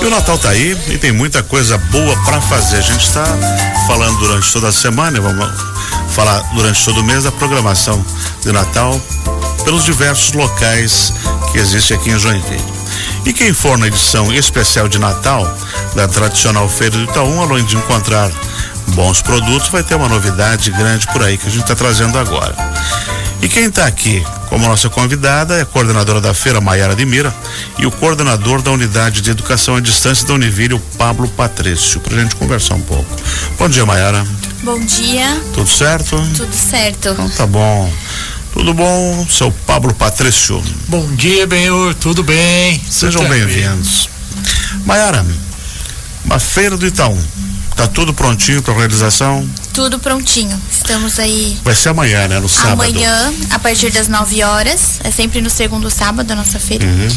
[0.00, 2.78] E o Natal tá aí e tem muita coisa boa para fazer.
[2.78, 3.24] A gente está
[3.86, 5.46] falando durante toda a semana, vamos
[6.10, 8.02] falar durante todo o mês da programação
[8.42, 8.98] de Natal
[9.62, 11.12] pelos diversos locais
[11.52, 12.64] que existem aqui em Joinville.
[13.26, 15.46] E quem for na edição especial de Natal
[15.94, 18.30] da tradicional Feira do Itaú, além de encontrar
[18.94, 22.56] bons produtos, vai ter uma novidade grande por aí que a gente está trazendo agora.
[23.42, 27.32] E quem está aqui como nossa convidada é a coordenadora da feira, Maiara de Mira,
[27.78, 32.16] e o coordenador da unidade de educação à distância da Univille, o Pablo Patrício, para
[32.16, 33.08] a gente conversar um pouco.
[33.56, 34.26] Bom dia, Maiara.
[34.64, 35.40] Bom dia.
[35.54, 36.20] Tudo certo?
[36.36, 37.10] Tudo certo.
[37.10, 37.90] Então tá bom.
[38.52, 40.60] Tudo bom, seu Pablo Patrício?
[40.88, 42.82] Bom dia, Benhor, tudo bem?
[42.90, 44.10] Sejam bem-vindos.
[44.84, 45.24] Maiara,
[46.24, 47.16] uma feira do Itaú.
[47.80, 49.48] Tá tudo prontinho para realização?
[49.72, 50.60] Tudo prontinho.
[50.70, 51.58] Estamos aí.
[51.64, 52.38] Vai ser amanhã, né?
[52.38, 52.72] No sábado.
[52.82, 55.00] Amanhã, a partir das 9 horas.
[55.02, 56.84] É sempre no segundo sábado a nossa feira.
[56.84, 57.08] Uhum.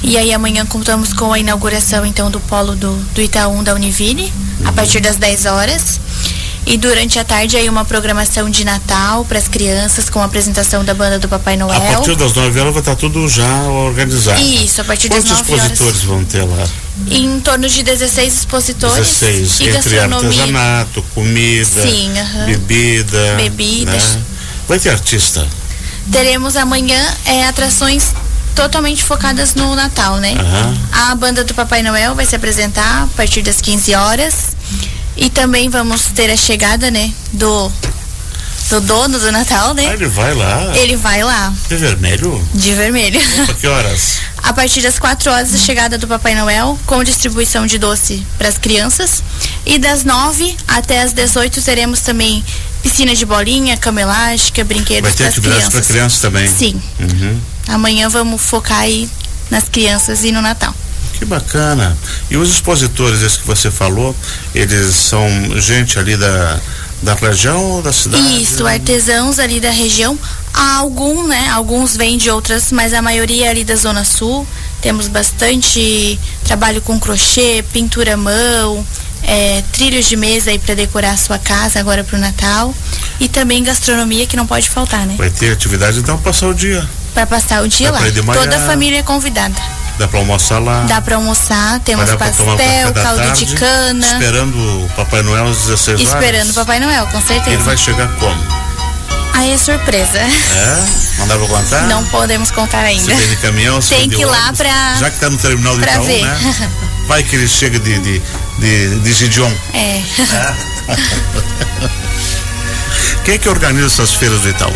[0.00, 4.32] E aí amanhã contamos com a inauguração então do polo do, do Itaú da Univille,
[4.60, 4.68] uhum.
[4.68, 6.00] a partir das 10 horas.
[6.64, 10.84] E durante a tarde aí uma programação de Natal para as crianças com a apresentação
[10.84, 11.76] da banda do Papai Noel.
[11.76, 14.40] A partir das 9 horas vai estar tudo já organizado.
[14.40, 15.62] Isso, a partir Quantos das 9 horas.
[15.62, 16.64] Quantos expositores vão ter lá?
[17.10, 19.20] Em torno de 16 expositores.
[19.20, 22.46] 16, e entre artesanato, comida, Sim, uh -huh.
[22.46, 23.34] bebida.
[23.36, 24.14] Bebidas.
[24.14, 24.22] Né?
[24.68, 25.46] Vai ter artista?
[26.10, 28.14] Teremos amanhã é, atrações
[28.54, 30.32] totalmente focadas no Natal, né?
[30.32, 30.78] Uhum.
[30.92, 34.56] A banda do Papai Noel vai se apresentar a partir das 15 horas.
[35.16, 37.70] E também vamos ter a chegada, né, do
[38.70, 39.86] do dono do Natal, né?
[39.86, 40.72] Ah, ele vai lá?
[40.76, 41.52] Ele vai lá.
[41.68, 42.48] De vermelho?
[42.54, 43.20] De vermelho.
[43.48, 44.20] A que horas?
[44.42, 48.48] a partir das 4 horas a chegada do Papai Noel, com distribuição de doce para
[48.48, 49.22] as crianças.
[49.66, 52.42] E das 9 até as 18 teremos também
[52.82, 56.48] piscina de bolinha, cama elástica, brinquedos Vai ter atividades para crianças também?
[56.48, 56.80] Sim.
[56.98, 57.40] Uhum.
[57.68, 59.08] Amanhã vamos focar aí
[59.50, 60.74] nas crianças e no Natal.
[61.22, 61.96] Que bacana.
[62.28, 64.12] E os expositores, esses que você falou,
[64.52, 65.28] eles são
[65.60, 66.58] gente ali da,
[67.00, 68.42] da região ou da cidade?
[68.42, 70.18] Isso, artesãos ali da região.
[70.52, 71.48] Há algum, né?
[71.50, 74.44] Alguns vêm de outras, mas a maioria é ali da Zona Sul.
[74.80, 78.84] Temos bastante trabalho com crochê, pintura à mão,
[79.22, 82.74] é, trilhos de mesa aí para decorar a sua casa agora para o Natal.
[83.20, 85.14] E também gastronomia que não pode faltar, né?
[85.16, 86.84] Vai ter atividade então passar o dia.
[87.14, 88.34] Para passar o dia Vai lá.
[88.34, 89.54] Toda a família é convidada.
[90.02, 90.84] Dá para almoçar lá?
[90.88, 94.04] Dá para almoçar, temos pastel, um caldo tarde, de cana.
[94.04, 96.12] Esperando o Papai Noel às 16 horas.
[96.12, 97.50] Esperando o Papai Noel, com certeza.
[97.50, 98.44] Ele vai chegar como?
[99.32, 100.18] Aí é surpresa.
[100.18, 100.84] É?
[101.18, 101.82] Não dá pra contar?
[101.82, 103.14] Não podemos contar ainda.
[103.14, 104.96] Se de caminhão, se Tem que ir lá pra.
[104.98, 106.24] Já que tá no terminal do Itaú, ver.
[106.24, 106.70] né?
[107.06, 108.20] Vai que ele chega de, de,
[108.58, 109.52] de, de Gideon.
[109.72, 109.78] É.
[109.78, 110.02] é.
[113.24, 114.74] Quem é que organiza essas feiras do Itaú?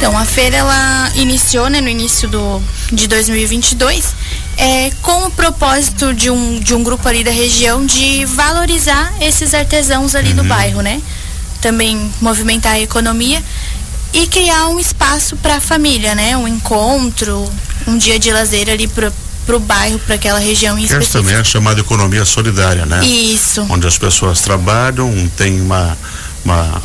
[0.00, 4.14] Então, a feira ela iniciou né, no início do, de 2022
[4.60, 9.54] é, com o propósito de um, de um grupo ali da região de valorizar esses
[9.54, 10.36] artesãos ali uhum.
[10.36, 11.00] do bairro, né?
[11.62, 13.42] Também movimentar a economia
[14.12, 16.36] e criar um espaço para a família, né?
[16.36, 17.50] Um encontro,
[17.86, 19.10] um dia de lazer ali para
[19.46, 21.18] para o bairro, para aquela região em específico.
[21.18, 23.04] Essa também é chamada economia solidária, né?
[23.04, 23.66] Isso.
[23.68, 25.98] Onde as pessoas trabalham, tem uma,
[26.44, 26.80] uma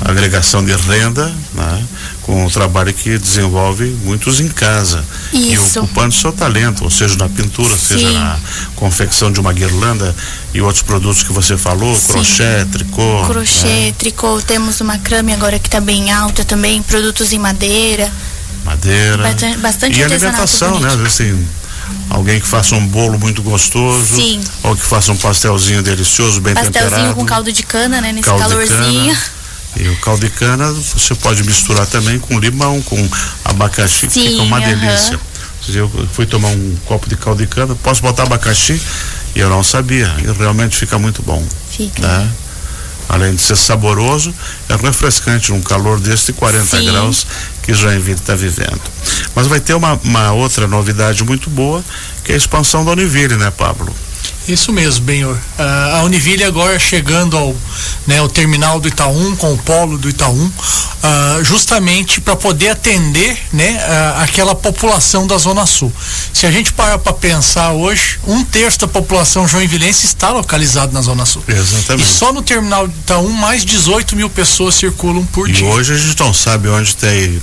[0.00, 1.84] agregação de renda, né?
[2.30, 5.04] Com o trabalho que desenvolve muitos em casa.
[5.32, 5.78] Isso.
[5.78, 7.94] E ocupando seu talento, ou seja, na pintura, Sim.
[7.94, 8.38] seja na
[8.76, 10.14] confecção de uma guirlanda
[10.54, 12.12] e outros produtos que você falou, Sim.
[12.12, 13.24] crochê, tricô.
[13.26, 13.94] Crochê, né?
[13.98, 18.08] tricô, temos uma crame agora que está bem alta também, produtos em madeira.
[18.64, 19.24] Madeira.
[19.24, 20.88] Bastante, bastante e alimentação, né?
[20.88, 21.48] Às vezes tem
[22.08, 24.14] alguém que faça um bolo muito gostoso.
[24.14, 24.40] Sim.
[24.62, 26.90] Ou que faça um pastelzinho delicioso, bem pastelzinho temperado.
[26.90, 28.12] Pastelzinho com caldo de cana, né?
[28.12, 29.16] Nesse caldo calorzinho.
[29.76, 33.08] E o caldo de cana você pode misturar também com limão, com
[33.44, 35.18] abacaxi, que Sim, fica uma delícia.
[35.72, 38.80] Eu fui tomar um copo de caldo de cana, posso botar abacaxi?
[39.34, 41.46] E eu não sabia, e realmente fica muito bom.
[41.70, 42.02] Fica.
[42.02, 42.30] Né?
[43.08, 44.34] Além de ser saboroso,
[44.68, 46.84] é refrescante num calor desse de 40 Sim.
[46.86, 47.26] graus
[47.62, 48.80] que Joinville está vivendo.
[49.34, 51.84] Mas vai ter uma, uma outra novidade muito boa,
[52.24, 53.94] que é a expansão da Univille, né, Pablo?
[54.52, 55.34] Isso mesmo, Benhor.
[55.34, 57.54] Uh, a Univille agora chegando ao,
[58.06, 63.38] né, ao terminal do Itaú, com o polo do Itaú, uh, justamente para poder atender
[63.52, 65.92] né, uh, aquela população da Zona Sul.
[66.32, 71.00] Se a gente parar para pensar hoje, um terço da população joinvilense está localizado na
[71.00, 71.44] Zona Sul.
[71.46, 72.08] Exatamente.
[72.08, 75.68] E só no terminal do Itaú, mais 18 mil pessoas circulam por e dia.
[75.68, 77.40] E hoje a gente não sabe onde tem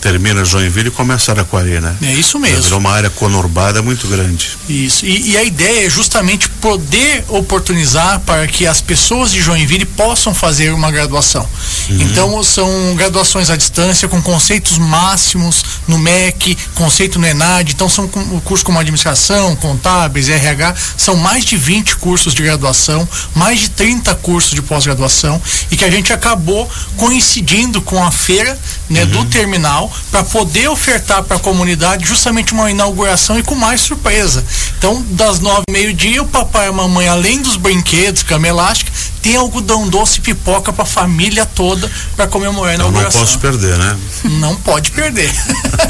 [0.00, 1.96] termina Joinville e começa Araquari, né?
[2.02, 2.62] É isso mesmo.
[2.62, 4.50] Virou uma área conurbada muito grande.
[4.68, 5.04] Isso.
[5.04, 10.34] E, e, a ideia é justamente poder oportunizar para que as pessoas de Joinville possam
[10.34, 11.48] fazer uma graduação.
[11.88, 12.02] Uhum.
[12.02, 17.72] Então, são graduações à distância com conceitos máximos no MEC, conceito no ENAD.
[17.72, 20.74] Então, são cursos como administração, contábeis, RH.
[20.96, 25.40] São mais de 20 cursos de graduação, mais de 30 cursos de pós-graduação
[25.70, 28.58] e que a gente acabou coincidindo com a feira
[28.88, 29.10] né, uhum.
[29.10, 34.44] do terminal para poder ofertar para a comunidade justamente uma inauguração e com mais surpresa.
[34.78, 38.92] Então, das nove meio-dia, o papai e a mamãe, além dos brinquedos, cama elástica,
[39.26, 43.10] tem algodão doce e pipoca para a família toda para comemorar a inauguração.
[43.10, 43.96] Eu não posso perder, né?
[44.38, 45.28] Não pode perder.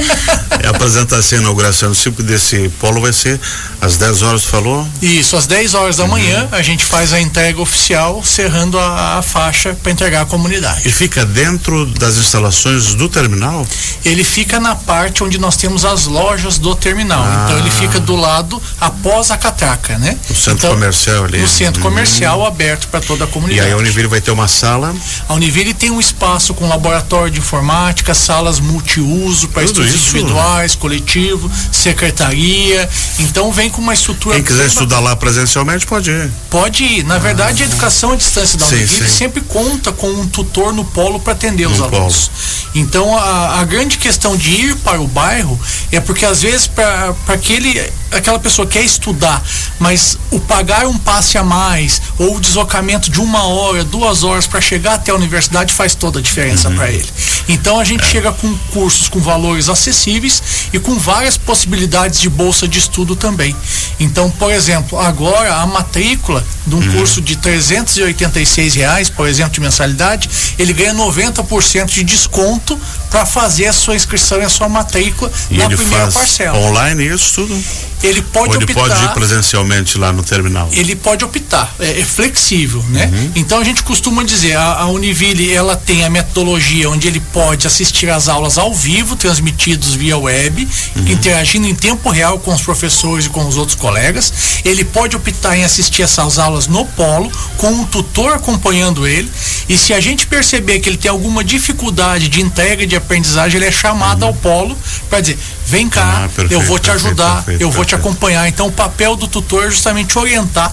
[0.58, 3.38] é a apresentação e inauguração desse polo vai ser
[3.78, 4.88] às 10 horas, falou?
[5.02, 6.12] Isso, às 10 horas da uhum.
[6.12, 10.88] manhã a gente faz a entrega oficial, cerrando a, a faixa para entregar à comunidade.
[10.88, 13.66] E fica dentro das instalações do terminal?
[14.02, 17.22] Ele fica na parte onde nós temos as lojas do terminal.
[17.22, 17.44] Ah.
[17.44, 20.16] Então ele fica do lado após a catraca, né?
[20.26, 21.38] No centro então, comercial ali.
[21.38, 21.90] No centro uhum.
[21.90, 23.68] comercial aberto para toda a comunidade.
[23.68, 24.94] E aí a Univille vai ter uma sala?
[25.28, 30.16] A Univille tem um espaço com laboratório de informática, salas multiuso para estudos isso?
[30.16, 32.88] individuais, coletivo, secretaria.
[33.20, 34.36] Então vem com uma estrutura.
[34.36, 36.30] Quem quiser estudar lá presencialmente pode ir.
[36.50, 37.04] Pode ir.
[37.04, 41.20] Na verdade, a educação à distância da Univille sempre conta com um tutor no polo
[41.20, 42.28] para atender no os alunos.
[42.28, 42.66] Polo.
[42.74, 45.58] Então a, a, grande questão de ir para o bairro
[45.90, 47.80] é porque às vezes para aquele
[48.16, 49.42] aquela pessoa quer estudar,
[49.78, 54.46] mas o pagar um passe a mais ou o deslocamento de uma hora, duas horas
[54.46, 56.76] para chegar até a universidade faz toda a diferença uhum.
[56.76, 57.06] para ele.
[57.48, 58.06] Então a gente é.
[58.06, 60.42] chega com cursos com valores acessíveis
[60.72, 63.54] e com várias possibilidades de bolsa de estudo também.
[63.98, 66.92] Então, por exemplo, agora a matrícula de um uhum.
[66.92, 70.28] curso de 386 reais, por exemplo, de mensalidade,
[70.58, 72.78] ele ganha 90% de desconto
[73.10, 76.58] para fazer a sua inscrição e a sua matrícula e na primeira parcela.
[76.58, 77.64] Online isso tudo?
[78.06, 78.80] Ele pode Ou ele optar.
[78.80, 80.68] pode ir presencialmente lá no terminal.
[80.72, 83.10] Ele pode optar, é, é flexível, né?
[83.12, 83.32] Uhum.
[83.36, 87.66] Então a gente costuma dizer, a, a, Univille ela tem a metodologia onde ele pode
[87.66, 91.08] assistir às aulas ao vivo, transmitidos via web, uhum.
[91.08, 94.32] interagindo em tempo real com os professores e com os outros colegas.
[94.64, 99.30] Ele pode optar em assistir essas aulas no polo, com um tutor acompanhando ele.
[99.68, 103.66] E se a gente perceber que ele tem alguma dificuldade de entrega de aprendizagem, ele
[103.66, 104.28] é chamado uhum.
[104.28, 104.78] ao polo
[105.10, 108.46] para dizer, vem cá, ah, perfeito, eu vou te ajudar, perfeito, eu vou te acompanhar.
[108.48, 110.72] Então, o papel do tutor é justamente orientar,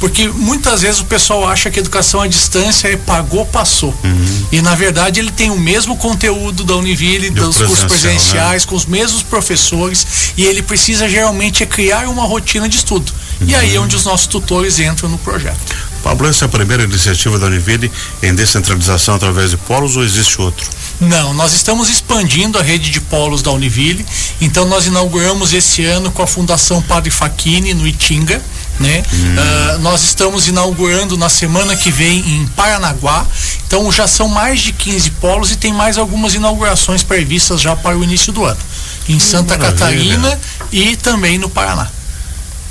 [0.00, 3.94] porque muitas vezes o pessoal acha que a educação à distância é pagou, passou.
[4.02, 4.46] Uhum.
[4.50, 8.68] E, na verdade, ele tem o mesmo conteúdo da Univille, dos cursos presenciais, né?
[8.68, 13.12] com os mesmos professores, e ele precisa geralmente é criar uma rotina de estudo.
[13.40, 13.48] Uhum.
[13.48, 15.91] E aí é onde os nossos tutores entram no projeto.
[16.02, 17.90] Pablo, essa é a primeira iniciativa da Univille
[18.22, 20.68] em descentralização através de polos ou existe outro?
[21.00, 24.04] Não, nós estamos expandindo a rede de polos da Univille.
[24.40, 28.40] Então nós inauguramos esse ano com a Fundação Padre Faquini no Itinga.
[28.80, 29.02] Né?
[29.12, 29.36] Hum.
[29.36, 33.26] Uh, nós estamos inaugurando na semana que vem em Paranaguá.
[33.66, 37.96] Então já são mais de 15 polos e tem mais algumas inaugurações previstas já para
[37.96, 38.60] o início do ano.
[39.08, 39.78] Em Santa Maravilha.
[39.78, 40.40] Catarina
[40.70, 41.88] e também no Paraná.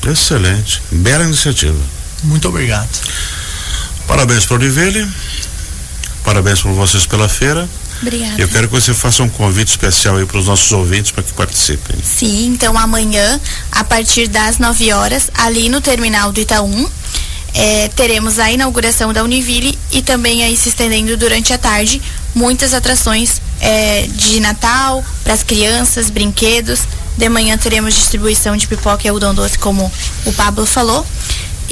[0.06, 0.82] Excelente.
[0.92, 2.01] Bela iniciativa.
[2.24, 2.90] Muito obrigado.
[4.08, 5.08] Parabéns para o Univille.
[6.24, 7.68] Parabéns para vocês pela feira.
[8.02, 8.42] Obrigada.
[8.42, 11.34] Eu quero que você faça um convite especial aí para os nossos ouvintes para que
[11.34, 11.98] participem.
[12.04, 13.40] Sim, então amanhã,
[13.72, 16.92] a partir das 9 horas, ali no terminal do Itaú,
[17.54, 22.02] é, teremos a inauguração da Univille e também aí se estendendo durante a tarde
[22.34, 26.82] muitas atrações é, de Natal para as crianças, brinquedos.
[27.18, 29.92] De manhã teremos distribuição de pipoca e algodão doce, como
[30.26, 31.06] o Pablo falou.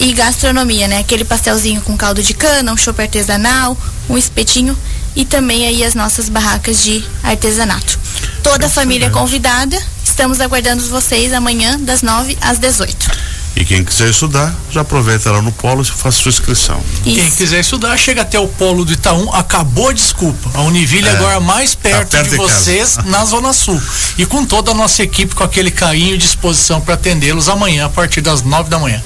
[0.01, 0.99] E gastronomia, né?
[0.99, 3.77] Aquele pastelzinho com caldo de cana, um chopp artesanal,
[4.09, 4.77] um espetinho
[5.13, 7.99] e também aí as nossas barracas de artesanato.
[8.41, 13.11] Toda a família convidada, estamos aguardando vocês amanhã das 9 às 18.
[13.57, 16.81] E quem quiser estudar, já aproveita lá no polo e faça sua inscrição.
[17.05, 17.15] Isso.
[17.15, 20.49] Quem quiser estudar, chega até o polo do Itaú, acabou, desculpa.
[20.53, 23.81] A Univille é, agora mais perto, tá perto de, de vocês, na Zona Sul.
[24.17, 27.89] E com toda a nossa equipe, com aquele carinho e disposição para atendê-los amanhã, a
[27.89, 29.03] partir das 9 da manhã.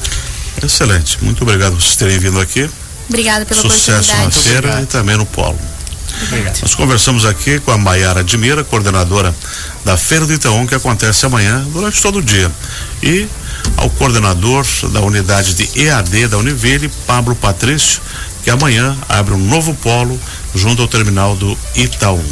[0.64, 1.18] Excelente.
[1.22, 2.70] Muito obrigado por vocês terem vindo aqui.
[3.10, 4.34] Obrigada pela Sucesso oportunidade.
[4.34, 5.60] Sucesso na feira e também no polo.
[6.28, 6.62] Obrigado.
[6.62, 9.34] Nós conversamos aqui com a Maiara Admira, coordenadora
[9.84, 12.52] da Feira do Itaú, que acontece amanhã durante todo o dia.
[13.02, 13.28] E
[13.78, 18.02] ao coordenador da unidade de EAD da Univille, Pablo Patrício,
[18.44, 20.20] que amanhã abre um novo polo
[20.54, 22.24] junto ao terminal do Itaú.